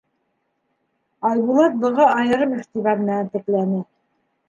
Айбулат 1.29 1.77
быға 1.85 2.09
айырым 2.17 2.59
иғтибар 2.59 3.07
менән 3.07 3.33
текләне. 3.37 3.89